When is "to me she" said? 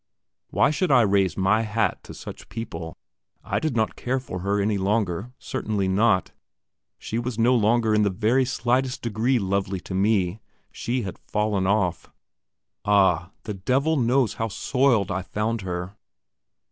9.81-11.03